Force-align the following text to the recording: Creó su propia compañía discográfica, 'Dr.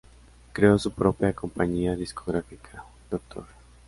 Creó 0.51 0.79
su 0.79 0.93
propia 0.93 1.31
compañía 1.31 1.95
discográfica, 1.95 2.83
'Dr. 3.11 3.45